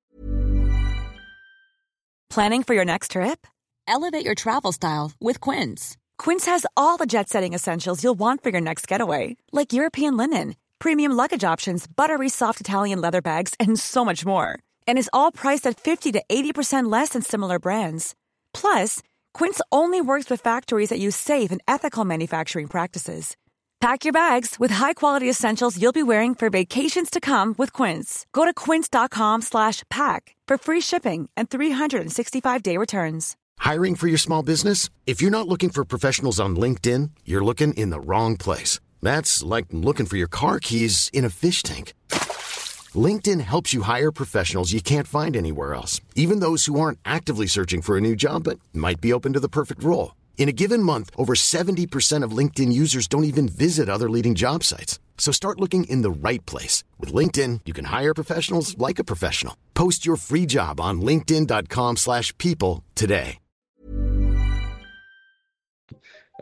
Planning 2.29 2.63
for 2.63 2.75
your 2.75 2.85
next 2.85 3.11
trip? 3.11 3.47
Elevate 3.87 4.25
your 4.25 4.35
travel 4.35 4.71
style 4.71 5.11
with 5.19 5.39
Quince. 5.39 5.97
Quince 6.17 6.45
has 6.45 6.65
all 6.77 6.97
the 6.97 7.07
jet-setting 7.07 7.53
essentials 7.53 8.03
you'll 8.03 8.17
want 8.17 8.43
for 8.43 8.51
your 8.51 8.61
next 8.61 8.87
getaway, 8.87 9.37
like 9.51 9.73
European 9.73 10.15
linen, 10.15 10.55
premium 10.79 11.13
luggage 11.13 11.43
options, 11.43 11.87
buttery 11.87 12.29
soft 12.29 12.61
Italian 12.61 13.01
leather 13.01 13.21
bags, 13.21 13.53
and 13.59 13.77
so 13.77 14.05
much 14.05 14.25
more. 14.25 14.59
And 14.87 14.97
is 14.97 15.09
all 15.11 15.31
priced 15.31 15.67
at 15.67 15.79
50 15.79 16.11
to 16.13 16.23
80% 16.29 16.91
less 16.91 17.09
than 17.09 17.21
similar 17.21 17.59
brands. 17.59 18.15
Plus, 18.53 19.01
Quince 19.33 19.59
only 19.71 19.99
works 19.99 20.29
with 20.29 20.41
factories 20.41 20.89
that 20.89 20.99
use 20.99 21.15
safe 21.15 21.51
and 21.51 21.61
ethical 21.67 22.05
manufacturing 22.05 22.67
practices. 22.67 23.35
Pack 23.79 24.05
your 24.05 24.13
bags 24.13 24.59
with 24.59 24.69
high-quality 24.69 25.27
essentials 25.27 25.81
you'll 25.81 25.91
be 25.91 26.03
wearing 26.03 26.35
for 26.35 26.51
vacations 26.51 27.09
to 27.09 27.19
come 27.19 27.55
with 27.57 27.73
Quince. 27.73 28.27
Go 28.31 28.45
to 28.45 28.53
quince.com/pack 28.53 30.35
for 30.47 30.57
free 30.57 30.81
shipping 30.81 31.29
and 31.35 31.49
365-day 31.49 32.77
returns. 32.77 33.35
Hiring 33.57 33.95
for 33.95 34.07
your 34.07 34.17
small 34.17 34.43
business? 34.43 34.89
If 35.05 35.21
you're 35.21 35.37
not 35.37 35.47
looking 35.47 35.69
for 35.69 35.85
professionals 35.85 36.39
on 36.39 36.55
LinkedIn, 36.55 37.11
you're 37.25 37.43
looking 37.43 37.73
in 37.73 37.89
the 37.91 37.99
wrong 37.99 38.37
place. 38.37 38.79
That's 39.01 39.43
like 39.43 39.67
looking 39.71 40.07
for 40.07 40.17
your 40.17 40.27
car 40.27 40.59
keys 40.59 41.09
in 41.13 41.25
a 41.25 41.29
fish 41.29 41.63
tank. 41.63 41.93
LinkedIn 42.95 43.41
helps 43.41 43.73
you 43.73 43.83
hire 43.83 44.11
professionals 44.11 44.73
you 44.73 44.81
can't 44.81 45.07
find 45.07 45.35
anywhere 45.35 45.73
else, 45.73 46.01
even 46.15 46.39
those 46.41 46.65
who 46.65 46.79
aren't 46.79 46.99
actively 47.05 47.47
searching 47.47 47.81
for 47.81 47.95
a 47.95 48.01
new 48.01 48.15
job 48.15 48.43
but 48.43 48.59
might 48.73 48.99
be 48.99 49.13
open 49.13 49.33
to 49.33 49.39
the 49.39 49.47
perfect 49.47 49.83
role. 49.83 50.15
In 50.37 50.49
a 50.49 50.51
given 50.51 50.81
month, 50.83 51.11
over 51.15 51.33
70% 51.35 52.23
of 52.23 52.37
LinkedIn 52.37 52.73
users 52.73 53.07
don't 53.07 53.23
even 53.23 53.47
visit 53.47 53.87
other 53.87 54.09
leading 54.09 54.35
job 54.35 54.63
sites. 54.63 54.99
So 55.17 55.31
start 55.31 55.59
looking 55.59 55.83
in 55.83 56.01
the 56.01 56.09
right 56.09 56.43
place. 56.47 56.83
With 56.99 57.13
LinkedIn, 57.13 57.61
you 57.65 57.73
can 57.73 57.85
hire 57.85 58.13
professionals 58.13 58.75
like 58.77 58.99
a 58.99 59.05
professional. 59.05 59.55
Post 59.75 60.03
your 60.03 60.17
free 60.17 60.47
job 60.47 60.81
on 60.81 60.99
linkedin.com 61.01 61.97
slash 61.97 62.35
people 62.39 62.83
today. 62.95 63.37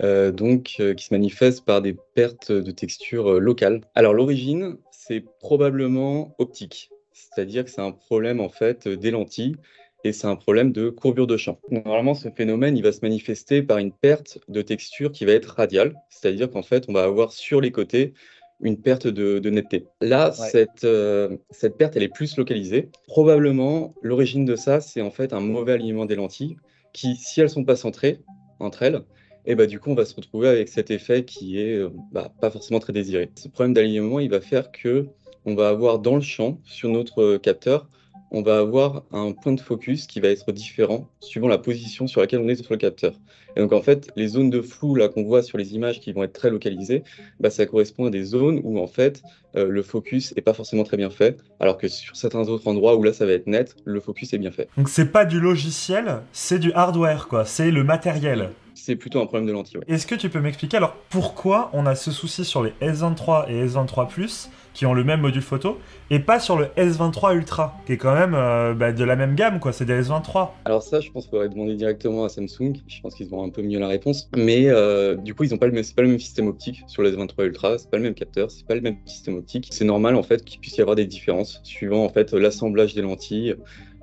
Euh, 0.02 0.31
donc, 0.31 0.78
euh, 0.80 0.94
qui 0.94 1.07
se 1.07 1.13
manifeste 1.13 1.66
par 1.66 1.81
des 1.81 1.94
pertes 2.16 2.54
de 2.54 2.72
texture 2.72 3.34
euh, 3.34 3.40
locales. 3.40 3.81
Alors, 3.95 4.13
l'origine, 4.13 4.78
c'est 5.10 5.26
probablement 5.40 6.36
optique. 6.38 6.92
C'est-à-dire 7.14 7.66
que 7.66 7.72
c'est 7.72 7.82
un 7.82 7.92
problème 7.92 8.40
en 8.40 8.50
fait 8.50 8.88
des 8.88 9.12
lentilles 9.12 9.56
et 10.04 10.14
c'est 10.14 10.28
un 10.28 10.36
problème 10.36 10.72
de 10.72 10.90
courbure 10.90 11.28
de 11.28 11.36
champ. 11.36 11.60
Normalement, 11.70 12.14
ce 12.14 12.30
phénomène, 12.30 12.78
il 12.78 12.84
va 12.84 12.92
se 12.92 13.00
manifester 13.02 13.64
par 13.64 13.80
une 13.80 13.92
perte 13.92 14.40
de 14.48 14.62
texture 14.62 15.12
qui 15.12 15.26
va 15.26 15.33
être 15.33 15.56
radiale, 15.57 15.95
c'est-à-dire 16.10 16.50
qu'en 16.50 16.62
fait, 16.62 16.86
on 16.88 16.94
va 16.94 17.04
avoir 17.04 17.33
sur 17.33 17.60
les 17.60 17.72
côtés 17.72 18.14
une 18.62 18.80
perte 18.80 19.07
de, 19.07 19.50
netteté. 19.50 19.88
Là, 20.02 20.31
cette, 20.31 20.83
euh, 20.83 21.38
cette 21.50 21.78
perte, 21.78 21.95
elle 21.95 22.04
est 22.04 22.14
plus 22.14 22.38
localisée. 22.38 22.90
Probablement, 23.07 23.95
l'origine 24.02 24.45
de 24.45 24.56
ça, 24.56 24.80
c'est 24.80 25.02
en 25.02 25.12
fait 25.12 25.33
un 25.33 25.40
mauvais 25.40 25.74
alignement 25.74 26.06
des 26.06 26.16
lentilles 26.16 26.57
qui, 26.94 27.16
si 27.16 27.42
elles 27.42 27.50
sont 27.50 27.64
pas 27.64 27.76
centrées 27.76 28.19
entre 28.60 28.83
elles, 28.83 29.02
et 29.50 29.56
bah, 29.56 29.66
du 29.66 29.80
coup, 29.80 29.90
on 29.90 29.96
va 29.96 30.06
se 30.06 30.16
retrouver 30.16 30.48
avec 30.48 30.70
cet 30.70 30.92
effet 30.92 31.26
qui 31.26 31.60
est 31.60 31.76
euh, 31.76 31.90
bah, 32.12 32.32
pas 32.40 32.52
forcément 32.52 32.80
très 32.80 32.94
désiré. 32.94 33.32
Ce 33.36 33.48
problème 33.48 33.74
d'alignement, 33.74 34.20
il 34.20 34.30
va 34.30 34.42
faire 34.42 34.72
que 34.72 35.08
on 35.44 35.56
va 35.56 35.70
avoir 35.70 35.98
dans 35.98 36.16
le 36.16 36.22
champ, 36.22 36.60
sur 36.66 36.90
notre 36.90 37.24
euh, 37.24 37.38
capteur, 37.40 37.90
on 38.30 38.44
va 38.44 38.60
avoir 38.60 39.06
un 39.12 39.32
point 39.32 39.54
de 39.54 39.60
focus 39.60 40.06
qui 40.06 40.20
va 40.20 40.28
être 40.28 40.52
différent 40.52 41.08
suivant 41.20 41.48
la 41.48 41.58
position 41.58 42.06
sur 42.06 42.22
laquelle 42.22 42.42
on 42.42 42.48
est 42.48 42.62
sur 42.62 42.72
le 42.72 42.78
capteur. 42.78 43.14
Et 43.56 43.62
donc 43.62 43.74
en 43.74 43.82
fait, 43.82 44.12
les 44.16 44.28
zones 44.28 44.52
de 44.52 44.62
flou 44.62 45.00
qu'on 45.16 45.24
voit 45.24 45.42
sur 45.42 45.58
les 45.58 45.74
images 45.74 46.00
qui 46.00 46.12
vont 46.12 46.22
être 46.22 46.34
très 46.34 46.52
localisées, 46.52 47.02
bah, 47.40 47.50
ça 47.50 47.66
correspond 47.66 48.06
à 48.06 48.10
des 48.12 48.24
zones 48.24 48.62
où 48.64 48.80
en 48.80 48.86
fait 48.86 49.24
euh, 49.56 49.68
le 49.68 49.82
focus 49.82 50.36
n'est 50.36 50.44
pas 50.44 50.54
forcément 50.54 50.84
très 50.84 50.98
bien 50.98 51.10
fait, 51.10 51.40
alors 51.60 51.80
que 51.80 51.88
sur 51.88 52.16
certains 52.16 52.48
autres 52.50 52.68
endroits 52.68 52.96
où 52.96 53.02
là 53.02 53.14
ça 53.14 53.26
va 53.26 53.32
être 53.32 53.48
net, 53.48 53.76
le 53.84 54.00
focus 54.00 54.32
est 54.34 54.38
bien 54.38 54.52
fait. 54.52 54.70
Donc 54.78 54.90
c'est 54.90 55.12
pas 55.12 55.26
du 55.26 55.40
logiciel, 55.40 56.20
c'est 56.32 56.60
du 56.60 56.72
hardware 56.74 57.28
quoi, 57.28 57.46
c'est 57.46 57.72
le 57.72 57.84
matériel 57.84 58.52
c'est 58.90 58.96
plutôt 58.96 59.22
un 59.22 59.28
problème 59.28 59.46
de 59.46 59.52
lentille. 59.52 59.78
Est-ce 59.88 60.08
que 60.08 60.16
tu 60.16 60.30
peux 60.30 60.40
m'expliquer 60.40 60.78
alors 60.78 60.96
pourquoi 61.10 61.69
on 61.74 61.86
a 61.86 61.94
ce 61.94 62.10
souci 62.10 62.44
sur 62.44 62.64
les 62.64 62.72
S23 62.81 63.48
et 63.48 63.64
S23 63.64 64.08
Plus 64.08 64.50
qui 64.74 64.88
ont 64.88 64.96
le 64.96 65.04
même 65.04 65.22
module 65.22 65.44
photo 65.44 65.78
et 66.10 66.18
pas 66.18 66.40
sur 66.40 66.58
le 66.58 66.66
S23 66.76 67.36
Ultra 67.36 67.78
qui 67.86 67.94
est 67.94 67.98
quand 67.98 68.16
même 68.16 68.34
euh, 68.34 68.74
bah, 68.74 68.92
de 68.92 69.04
la 69.04 69.16
même 69.16 69.36
gamme 69.36 69.60
quoi, 69.60 69.74
c'est 69.74 69.86
des 69.86 70.02
S23. 70.02 70.50
Alors 70.66 70.81
ça, 70.81 71.02
je 71.02 71.12
pense 71.12 71.26
qu'on 71.26 71.38
pourrait 71.38 71.50
demander 71.50 71.76
directement 71.76 72.24
à 72.24 72.30
Samsung. 72.30 72.78
Je 72.88 73.00
pense 73.02 73.14
qu'ils 73.14 73.31
auront 73.31 73.46
un 73.46 73.50
peu 73.50 73.62
mieux 73.62 73.78
la 73.78 73.90
réponse. 73.90 74.28
Mais 74.36 74.69
euh, 74.69 75.14
du 75.16 75.36
coup, 75.36 75.44
ils 75.44 75.52
n'ont 75.52 75.60
pas 75.60 75.68
le 75.68 75.74
même, 75.74 75.84
pas 75.96 76.02
le 76.02 76.08
même 76.08 76.19
système 76.19 76.48
optique 76.48 76.81
sur 76.88 77.04
le 77.04 77.16
S23 77.16 77.46
Ultra. 77.46 77.78
C'est 77.78 77.92
pas 77.92 77.98
le 77.98 78.04
même 78.04 78.16
capteur, 78.16 78.50
c'est 78.50 78.66
pas 78.66 78.74
le 78.74 78.81
même 78.81 78.98
système 79.06 79.36
optique. 79.36 79.68
C'est 79.69 79.86
normal 79.86 80.16
en 80.16 80.24
fait 80.24 80.44
qu'il 80.44 80.60
puisse 80.60 80.78
y 80.78 80.81
avoir 80.81 80.96
des 80.96 81.06
différences 81.06 81.62
suivant 81.64 82.04
en 82.04 82.10
fait 82.10 82.34
l'assemblage 82.34 82.96
des 82.96 83.04
lentilles 83.04 83.56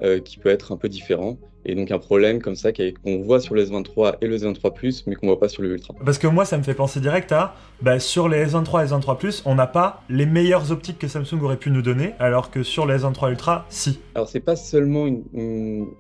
euh, 0.03 0.21
qui 0.21 0.39
peut 0.39 0.51
être 0.51 0.71
un 0.71 0.77
peu 0.77 0.89
différent. 0.89 1.39
Et 1.69 1.75
donc 1.75 1.91
un 1.91 1.99
problème 1.99 2.41
comme 2.41 2.55
ça 2.55 2.71
qu'on 2.73 3.23
voit 3.23 3.41
sur 3.41 3.55
le 3.55 3.65
S23 3.65 4.19
et 4.21 4.29
le 4.29 4.39
S23 4.39 4.73
Plus, 4.73 5.05
mais 5.07 5.17
qu'on 5.17 5.27
voit 5.27 5.41
pas 5.41 5.49
sur 5.49 5.63
le 5.63 5.73
Ultra. 5.73 5.95
Parce 6.05 6.17
que 6.17 6.29
moi, 6.29 6.45
ça 6.45 6.57
me 6.57 6.63
fait 6.63 6.75
penser 6.75 7.01
direct 7.01 7.33
à, 7.33 7.57
bah, 7.83 7.99
sur 7.99 8.29
les 8.29 8.47
S23 8.47 8.85
et 8.85 8.89
S23 8.89 9.19
Plus, 9.19 9.43
on 9.45 9.57
n'a 9.57 9.67
pas 9.67 10.05
les 10.09 10.27
meilleures 10.27 10.71
optiques 10.71 10.99
que 10.99 11.09
Samsung 11.09 11.43
aurait 11.43 11.57
pu 11.57 11.73
nous 11.73 11.83
donner, 11.83 12.15
alors 12.21 12.53
que 12.53 12.63
sur 12.63 12.87
les 12.87 12.99
S23 12.99 13.31
Ultra, 13.31 13.67
si. 13.69 13.99
Alors 14.15 14.29
c'est 14.29 14.41
pas 14.41 14.55
seulement 14.55 15.07
une, 15.07 15.25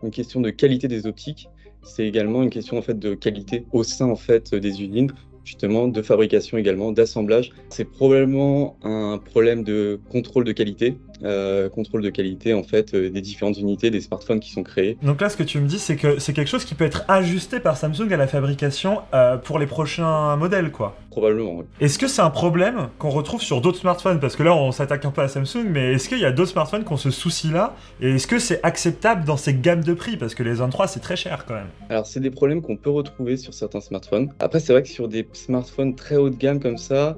une 0.02 0.10
question 0.12 0.40
de 0.40 0.50
qualité 0.50 0.86
des 0.86 1.06
optiques, 1.08 1.48
c'est 1.82 2.06
également 2.06 2.42
une 2.42 2.50
question 2.50 2.78
en 2.78 2.82
fait 2.82 2.98
de 2.98 3.14
qualité 3.14 3.64
au 3.72 3.82
sein 3.82 4.06
en 4.06 4.16
fait 4.16 4.54
des 4.54 4.82
usines 4.82 5.12
justement 5.46 5.88
de 5.88 6.02
fabrication 6.02 6.58
également, 6.58 6.92
d'assemblage. 6.92 7.52
C'est 7.70 7.84
probablement 7.84 8.76
un 8.82 9.18
problème 9.18 9.64
de 9.64 9.98
contrôle 10.10 10.44
de 10.44 10.52
qualité, 10.52 10.98
euh, 11.22 11.70
contrôle 11.70 12.02
de 12.02 12.10
qualité 12.10 12.52
en 12.52 12.62
fait 12.62 12.92
euh, 12.94 13.08
des 13.08 13.22
différentes 13.22 13.56
unités 13.56 13.90
des 13.90 14.00
smartphones 14.00 14.40
qui 14.40 14.50
sont 14.50 14.64
créés. 14.64 14.98
Donc 15.02 15.20
là, 15.20 15.30
ce 15.30 15.36
que 15.36 15.44
tu 15.44 15.60
me 15.60 15.66
dis, 15.66 15.78
c'est 15.78 15.96
que 15.96 16.18
c'est 16.18 16.32
quelque 16.32 16.48
chose 16.48 16.64
qui 16.64 16.74
peut 16.74 16.84
être 16.84 17.04
ajusté 17.08 17.60
par 17.60 17.76
Samsung 17.76 18.12
à 18.12 18.16
la 18.16 18.26
fabrication 18.26 19.00
euh, 19.14 19.36
pour 19.36 19.58
les 19.58 19.66
prochains 19.66 20.36
modèles, 20.36 20.72
quoi. 20.72 20.96
Probablement. 21.16 21.62
Est-ce 21.80 21.98
que 21.98 22.08
c'est 22.08 22.20
un 22.20 22.28
problème 22.28 22.90
qu'on 22.98 23.08
retrouve 23.08 23.40
sur 23.40 23.62
d'autres 23.62 23.78
smartphones? 23.78 24.20
Parce 24.20 24.36
que 24.36 24.42
là, 24.42 24.54
on 24.54 24.70
s'attaque 24.70 25.06
un 25.06 25.10
peu 25.10 25.22
à 25.22 25.28
Samsung, 25.28 25.64
mais 25.64 25.94
est-ce 25.94 26.10
qu'il 26.10 26.18
y 26.18 26.26
a 26.26 26.30
d'autres 26.30 26.50
smartphones 26.50 26.84
qui 26.84 26.92
ont 26.92 26.98
ce 26.98 27.10
souci-là? 27.10 27.74
Et 28.02 28.16
est-ce 28.16 28.26
que 28.26 28.38
c'est 28.38 28.62
acceptable 28.62 29.24
dans 29.24 29.38
ces 29.38 29.54
gammes 29.54 29.82
de 29.82 29.94
prix? 29.94 30.18
Parce 30.18 30.34
que 30.34 30.42
les 30.42 30.52
23 30.52 30.88
c'est 30.88 31.00
très 31.00 31.16
cher 31.16 31.46
quand 31.48 31.54
même. 31.54 31.68
Alors, 31.88 32.04
c'est 32.04 32.20
des 32.20 32.30
problèmes 32.30 32.60
qu'on 32.60 32.76
peut 32.76 32.90
retrouver 32.90 33.38
sur 33.38 33.54
certains 33.54 33.80
smartphones. 33.80 34.28
Après, 34.40 34.60
c'est 34.60 34.74
vrai 34.74 34.82
que 34.82 34.90
sur 34.90 35.08
des 35.08 35.26
smartphones 35.32 35.94
très 35.94 36.16
haut 36.16 36.28
de 36.28 36.36
gamme 36.36 36.60
comme 36.60 36.76
ça, 36.76 37.16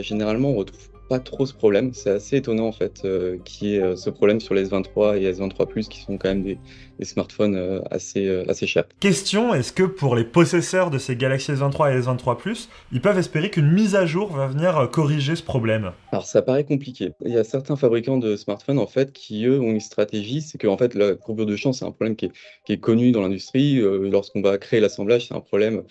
généralement, 0.00 0.48
on 0.48 0.56
retrouve 0.56 0.89
pas 1.10 1.18
trop 1.18 1.44
ce 1.44 1.52
problème. 1.52 1.92
C'est 1.92 2.10
assez 2.10 2.36
étonnant 2.36 2.68
en 2.68 2.72
fait 2.72 3.02
euh, 3.04 3.36
qu'il 3.44 3.68
y 3.68 3.74
ait 3.74 3.82
euh, 3.82 3.96
ce 3.96 4.10
problème 4.10 4.38
sur 4.38 4.54
les 4.54 4.70
S23 4.70 5.18
et 5.18 5.30
S23 5.32 5.66
Plus 5.66 5.88
qui 5.88 6.00
sont 6.00 6.16
quand 6.16 6.28
même 6.28 6.44
des, 6.44 6.58
smartphones 7.02 7.56
euh, 7.56 7.80
assez, 7.90 8.28
assez 8.48 8.66
chers. 8.68 8.84
Question, 9.00 9.52
est-ce 9.52 9.72
que 9.72 9.82
pour 9.82 10.14
les 10.14 10.22
possesseurs 10.22 10.90
de 10.90 10.98
ces 10.98 11.16
Galaxy 11.16 11.50
S23 11.50 11.96
et 11.96 12.00
S23 12.00 12.36
Plus, 12.36 12.68
ils 12.92 13.00
peuvent 13.00 13.18
espérer 13.18 13.50
qu'une 13.50 13.72
mise 13.72 13.96
à 13.96 14.06
jour 14.06 14.30
va 14.30 14.46
venir 14.46 14.88
corriger 14.92 15.34
ce 15.34 15.42
problème? 15.42 15.90
Alors 16.12 16.26
ça 16.26 16.42
paraît 16.42 16.64
compliqué. 16.64 17.10
Il 17.24 17.32
y 17.32 17.38
a 17.38 17.44
certains 17.44 17.74
fabricants 17.74 18.18
de 18.18 18.36
smartphones 18.36 18.78
en 18.78 18.86
fait 18.86 19.12
qui 19.12 19.46
eux 19.46 19.60
ont 19.60 19.70
une 19.70 19.80
stratégie, 19.80 20.42
c'est 20.42 20.58
que 20.58 20.68
en 20.68 20.78
fait 20.78 20.94
la 20.94 21.16
courbure 21.16 21.46
de 21.46 21.56
champ 21.56 21.72
c'est 21.72 21.84
un 21.84 21.90
problème 21.90 22.14
qui 22.14 22.26
est, 22.26 22.32
qui 22.64 22.72
est 22.72 22.78
connu 22.78 23.10
dans 23.10 23.22
l'industrie. 23.22 23.80
Lorsqu'on 23.80 24.42
va 24.42 24.58
créer 24.58 24.78
l'assemblage, 24.78 25.26
c'est 25.26 25.34
un 25.34 25.40
problème 25.40 25.82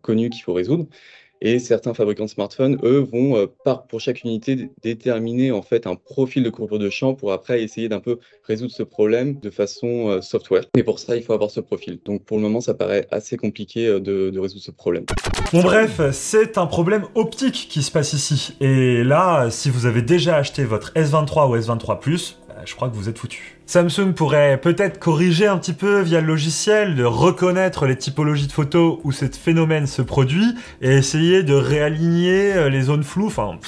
connu 0.00 0.30
qu'il 0.30 0.42
faut 0.42 0.54
résoudre. 0.54 0.86
Et 1.46 1.58
certains 1.58 1.92
fabricants 1.92 2.24
de 2.24 2.30
smartphones, 2.30 2.78
eux, 2.84 3.00
vont 3.00 3.36
euh, 3.36 3.46
pour 3.90 4.00
chaque 4.00 4.24
unité 4.24 4.70
déterminer 4.82 5.52
en 5.52 5.60
fait 5.60 5.86
un 5.86 5.94
profil 5.94 6.42
de 6.42 6.48
courbure 6.48 6.78
de 6.78 6.88
champ 6.88 7.12
pour 7.12 7.32
après 7.32 7.62
essayer 7.62 7.90
d'un 7.90 8.00
peu 8.00 8.18
résoudre 8.44 8.72
ce 8.72 8.82
problème 8.82 9.38
de 9.38 9.50
façon 9.50 10.08
euh, 10.08 10.20
software. 10.22 10.64
Mais 10.74 10.82
pour 10.82 10.98
ça, 10.98 11.16
il 11.16 11.22
faut 11.22 11.34
avoir 11.34 11.50
ce 11.50 11.60
profil. 11.60 11.98
Donc 12.06 12.24
pour 12.24 12.38
le 12.38 12.42
moment, 12.44 12.62
ça 12.62 12.72
paraît 12.72 13.06
assez 13.10 13.36
compliqué 13.36 13.86
euh, 13.86 14.00
de, 14.00 14.30
de 14.30 14.38
résoudre 14.38 14.62
ce 14.62 14.70
problème. 14.70 15.04
Bon 15.52 15.60
bref, 15.60 16.00
c'est 16.12 16.56
un 16.56 16.66
problème 16.66 17.04
optique 17.14 17.66
qui 17.68 17.82
se 17.82 17.90
passe 17.90 18.14
ici. 18.14 18.54
Et 18.62 19.04
là, 19.04 19.50
si 19.50 19.68
vous 19.68 19.84
avez 19.84 20.00
déjà 20.00 20.36
acheté 20.36 20.64
votre 20.64 20.94
S23 20.94 21.50
ou 21.50 21.58
S23 21.58 22.00
Plus, 22.00 22.38
je 22.64 22.74
crois 22.74 22.88
que 22.88 22.94
vous 22.94 23.08
êtes 23.08 23.18
foutu. 23.18 23.58
Samsung 23.66 24.12
pourrait 24.14 24.60
peut-être 24.60 24.98
corriger 24.98 25.46
un 25.46 25.58
petit 25.58 25.72
peu 25.72 26.00
via 26.00 26.20
le 26.20 26.26
logiciel, 26.26 26.94
de 26.94 27.04
reconnaître 27.04 27.86
les 27.86 27.96
typologies 27.96 28.46
de 28.46 28.52
photos 28.52 28.98
où 29.04 29.12
ce 29.12 29.26
phénomène 29.26 29.86
se 29.86 30.02
produit 30.02 30.54
et 30.80 30.90
essayer 30.90 31.42
de 31.42 31.54
réaligner 31.54 32.54
euh, 32.54 32.68
les 32.68 32.82
zones 32.82 33.04
floues. 33.04 33.26
Enfin, 33.26 33.58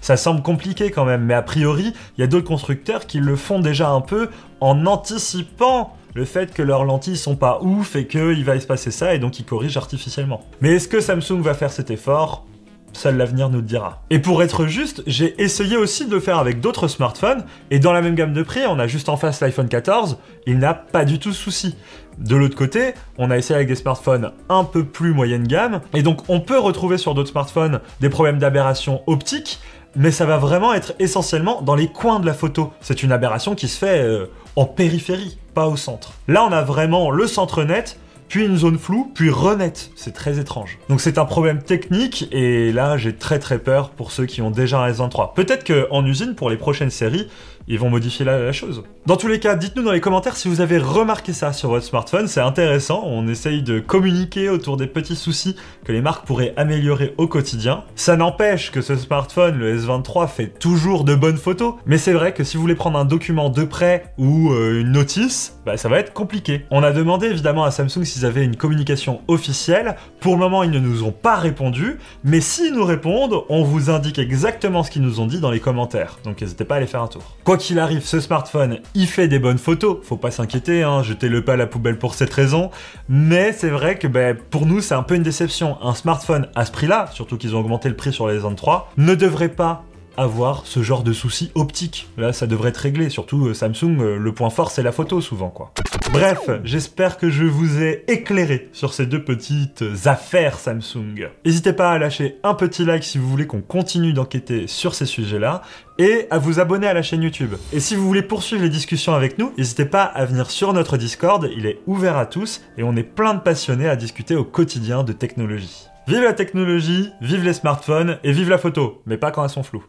ça 0.00 0.16
semble 0.16 0.42
compliqué 0.42 0.90
quand 0.90 1.04
même, 1.04 1.24
mais 1.24 1.34
a 1.34 1.42
priori, 1.42 1.92
il 2.16 2.20
y 2.20 2.24
a 2.24 2.26
d'autres 2.26 2.48
constructeurs 2.48 3.06
qui 3.06 3.18
le 3.18 3.36
font 3.36 3.60
déjà 3.60 3.90
un 3.90 4.00
peu 4.00 4.28
en 4.60 4.86
anticipant 4.86 5.96
le 6.14 6.24
fait 6.24 6.54
que 6.54 6.62
leurs 6.62 6.84
lentilles 6.84 7.16
sont 7.16 7.36
pas 7.36 7.58
ouf 7.60 7.96
et 7.96 8.06
qu'il 8.06 8.44
va 8.44 8.58
se 8.58 8.66
passer 8.66 8.90
ça 8.90 9.14
et 9.14 9.18
donc 9.18 9.38
ils 9.40 9.44
corrigent 9.44 9.76
artificiellement. 9.76 10.44
Mais 10.60 10.70
est-ce 10.74 10.88
que 10.88 11.00
Samsung 11.00 11.40
va 11.40 11.54
faire 11.54 11.72
cet 11.72 11.90
effort? 11.90 12.46
Seul 12.94 13.16
l'avenir 13.16 13.50
nous 13.50 13.58
le 13.58 13.64
dira. 13.64 14.02
Et 14.10 14.20
pour 14.20 14.42
être 14.42 14.66
juste, 14.66 15.02
j'ai 15.06 15.40
essayé 15.42 15.76
aussi 15.76 16.06
de 16.06 16.12
le 16.12 16.20
faire 16.20 16.38
avec 16.38 16.60
d'autres 16.60 16.86
smartphones, 16.88 17.44
et 17.70 17.80
dans 17.80 17.92
la 17.92 18.00
même 18.00 18.14
gamme 18.14 18.32
de 18.32 18.42
prix, 18.42 18.60
on 18.68 18.78
a 18.78 18.86
juste 18.86 19.08
en 19.08 19.16
face 19.16 19.40
l'iPhone 19.40 19.68
14, 19.68 20.18
il 20.46 20.58
n'a 20.58 20.74
pas 20.74 21.04
du 21.04 21.18
tout 21.18 21.32
souci. 21.32 21.76
De 22.18 22.36
l'autre 22.36 22.56
côté, 22.56 22.94
on 23.18 23.32
a 23.32 23.36
essayé 23.36 23.56
avec 23.56 23.66
des 23.66 23.74
smartphones 23.74 24.30
un 24.48 24.62
peu 24.62 24.84
plus 24.84 25.12
moyenne 25.12 25.46
gamme, 25.46 25.80
et 25.92 26.02
donc 26.02 26.22
on 26.28 26.40
peut 26.40 26.58
retrouver 26.58 26.96
sur 26.96 27.14
d'autres 27.14 27.30
smartphones 27.30 27.80
des 28.00 28.08
problèmes 28.08 28.38
d'aberration 28.38 29.02
optique, 29.08 29.58
mais 29.96 30.12
ça 30.12 30.24
va 30.24 30.38
vraiment 30.38 30.72
être 30.72 30.94
essentiellement 31.00 31.62
dans 31.62 31.74
les 31.74 31.88
coins 31.88 32.20
de 32.20 32.26
la 32.26 32.34
photo. 32.34 32.72
C'est 32.80 33.02
une 33.02 33.12
aberration 33.12 33.54
qui 33.54 33.68
se 33.68 33.78
fait 33.78 34.02
euh, 34.02 34.26
en 34.56 34.64
périphérie, 34.66 35.38
pas 35.52 35.66
au 35.66 35.76
centre. 35.76 36.12
Là, 36.28 36.44
on 36.48 36.52
a 36.52 36.62
vraiment 36.62 37.10
le 37.10 37.26
centre 37.26 37.64
net, 37.64 37.98
puis 38.28 38.44
une 38.44 38.56
zone 38.56 38.78
floue, 38.78 39.10
puis 39.14 39.30
renette. 39.30 39.90
C'est 39.96 40.12
très 40.12 40.38
étrange. 40.38 40.78
Donc 40.88 41.00
c'est 41.00 41.18
un 41.18 41.24
problème 41.24 41.62
technique 41.62 42.28
et 42.32 42.72
là 42.72 42.96
j'ai 42.96 43.14
très 43.14 43.38
très 43.38 43.58
peur 43.58 43.90
pour 43.90 44.12
ceux 44.12 44.26
qui 44.26 44.42
ont 44.42 44.50
déjà 44.50 44.80
un 44.80 44.90
S23. 44.90 45.34
Peut-être 45.34 45.64
qu'en 45.64 46.04
usine 46.04 46.34
pour 46.34 46.50
les 46.50 46.56
prochaines 46.56 46.90
séries, 46.90 47.28
ils 47.66 47.78
vont 47.78 47.88
modifier 47.88 48.24
la, 48.24 48.52
chose. 48.52 48.84
Dans 49.06 49.16
tous 49.16 49.28
les 49.28 49.40
cas, 49.40 49.54
dites-nous 49.54 49.82
dans 49.82 49.92
les 49.92 50.00
commentaires 50.00 50.36
si 50.36 50.48
vous 50.48 50.60
avez 50.60 50.78
remarqué 50.78 51.32
ça 51.32 51.52
sur 51.52 51.70
votre 51.70 51.84
smartphone, 51.84 52.28
c'est 52.28 52.40
intéressant, 52.40 53.02
on 53.06 53.26
essaye 53.26 53.62
de 53.62 53.80
communiquer 53.80 54.48
autour 54.48 54.76
des 54.76 54.86
petits 54.86 55.16
soucis 55.16 55.56
que 55.84 55.92
les 55.92 56.02
marques 56.02 56.26
pourraient 56.26 56.52
améliorer 56.56 57.14
au 57.16 57.26
quotidien. 57.26 57.84
Ça 57.96 58.16
n'empêche 58.16 58.70
que 58.70 58.82
ce 58.82 58.96
smartphone, 58.96 59.58
le 59.58 59.78
S23, 59.78 60.28
fait 60.28 60.46
toujours 60.46 61.04
de 61.04 61.14
bonnes 61.14 61.36
photos, 61.36 61.74
mais 61.86 61.98
c'est 61.98 62.12
vrai 62.12 62.34
que 62.34 62.44
si 62.44 62.56
vous 62.56 62.62
voulez 62.62 62.74
prendre 62.74 62.98
un 62.98 63.04
document 63.04 63.50
de 63.50 63.64
près 63.64 64.12
ou 64.18 64.52
euh, 64.52 64.80
une 64.80 64.92
notice, 64.92 65.58
bah, 65.64 65.76
ça 65.76 65.88
va 65.88 65.98
être 65.98 66.12
compliqué. 66.12 66.66
On 66.70 66.82
a 66.82 66.92
demandé 66.92 67.28
évidemment 67.28 67.64
à 67.64 67.70
Samsung 67.70 68.04
s'ils 68.14 68.26
avaient 68.26 68.44
une 68.44 68.56
communication 68.56 69.20
officielle, 69.28 69.96
pour 70.20 70.34
le 70.34 70.38
moment 70.38 70.62
ils 70.62 70.70
ne 70.70 70.78
nous 70.78 71.02
ont 71.02 71.12
pas 71.12 71.36
répondu, 71.36 71.98
mais 72.22 72.40
s'ils 72.40 72.74
nous 72.74 72.84
répondent, 72.84 73.42
on 73.48 73.64
vous 73.64 73.90
indique 73.90 74.18
exactement 74.18 74.82
ce 74.82 74.90
qu'ils 74.90 75.02
nous 75.02 75.20
ont 75.20 75.26
dit 75.26 75.40
dans 75.40 75.50
les 75.50 75.60
commentaires, 75.60 76.18
donc 76.24 76.40
n'hésitez 76.40 76.64
pas 76.64 76.74
à 76.74 76.78
aller 76.78 76.86
faire 76.86 77.02
un 77.02 77.08
tour. 77.08 77.36
Quoi 77.44 77.56
qu'il 77.56 77.78
arrive, 77.78 78.04
ce 78.04 78.20
smartphone, 78.20 78.78
il 78.94 79.06
fait 79.06 79.28
des 79.28 79.38
bonnes 79.38 79.58
photos. 79.58 79.98
Faut 80.02 80.16
pas 80.16 80.30
s'inquiéter, 80.30 80.82
hein, 80.82 81.02
jetez-le 81.02 81.44
pas 81.44 81.54
à 81.54 81.56
la 81.56 81.66
poubelle 81.66 81.98
pour 81.98 82.14
cette 82.14 82.32
raison. 82.32 82.70
Mais 83.08 83.52
c'est 83.52 83.68
vrai 83.68 83.98
que 83.98 84.06
ben, 84.06 84.36
pour 84.50 84.66
nous, 84.66 84.80
c'est 84.80 84.94
un 84.94 85.02
peu 85.02 85.14
une 85.14 85.22
déception. 85.22 85.76
Un 85.82 85.94
smartphone 85.94 86.48
à 86.54 86.64
ce 86.64 86.72
prix-là, 86.72 87.08
surtout 87.12 87.36
qu'ils 87.36 87.56
ont 87.56 87.60
augmenté 87.60 87.88
le 87.88 87.96
prix 87.96 88.12
sur 88.12 88.28
les 88.28 88.38
23, 88.38 88.92
ne 88.96 89.14
devrait 89.14 89.48
pas 89.48 89.84
avoir 90.16 90.66
ce 90.66 90.82
genre 90.82 91.02
de 91.02 91.12
soucis 91.12 91.50
optiques. 91.54 92.08
Là, 92.16 92.32
ça 92.32 92.46
devrait 92.46 92.70
être 92.70 92.78
réglé. 92.78 93.08
Surtout 93.08 93.46
euh, 93.46 93.54
Samsung, 93.54 94.00
euh, 94.00 94.16
le 94.18 94.32
point 94.32 94.50
fort, 94.50 94.70
c'est 94.70 94.82
la 94.82 94.92
photo 94.92 95.20
souvent, 95.20 95.50
quoi. 95.50 95.72
Bref, 96.12 96.48
j'espère 96.64 97.18
que 97.18 97.30
je 97.30 97.44
vous 97.44 97.82
ai 97.82 98.04
éclairé 98.08 98.68
sur 98.72 98.94
ces 98.94 99.06
deux 99.06 99.24
petites 99.24 99.84
affaires 100.04 100.58
Samsung. 100.58 101.28
N'hésitez 101.44 101.72
pas 101.72 101.90
à 101.90 101.98
lâcher 101.98 102.38
un 102.42 102.54
petit 102.54 102.84
like 102.84 103.04
si 103.04 103.18
vous 103.18 103.28
voulez 103.28 103.46
qu'on 103.46 103.62
continue 103.62 104.12
d'enquêter 104.12 104.66
sur 104.66 104.94
ces 104.94 105.06
sujets-là 105.06 105.62
et 105.98 106.26
à 106.30 106.38
vous 106.38 106.60
abonner 106.60 106.86
à 106.86 106.94
la 106.94 107.02
chaîne 107.02 107.22
YouTube. 107.22 107.54
Et 107.72 107.80
si 107.80 107.96
vous 107.96 108.06
voulez 108.06 108.22
poursuivre 108.22 108.62
les 108.62 108.68
discussions 108.68 109.14
avec 109.14 109.38
nous, 109.38 109.52
n'hésitez 109.56 109.84
pas 109.84 110.04
à 110.04 110.24
venir 110.24 110.50
sur 110.50 110.72
notre 110.72 110.96
Discord, 110.96 111.48
il 111.56 111.66
est 111.66 111.80
ouvert 111.86 112.16
à 112.16 112.26
tous 112.26 112.62
et 112.76 112.82
on 112.82 112.96
est 112.96 113.02
plein 113.02 113.34
de 113.34 113.40
passionnés 113.40 113.88
à 113.88 113.96
discuter 113.96 114.36
au 114.36 114.44
quotidien 114.44 115.04
de 115.04 115.12
technologie. 115.12 115.88
Vive 116.06 116.22
la 116.22 116.34
technologie, 116.34 117.10
vive 117.20 117.44
les 117.44 117.54
smartphones 117.54 118.18
et 118.24 118.32
vive 118.32 118.50
la 118.50 118.58
photo, 118.58 119.02
mais 119.06 119.16
pas 119.16 119.30
quand 119.30 119.42
elles 119.42 119.50
sont 119.50 119.62
floues. 119.62 119.84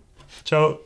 Ciao 0.45 0.79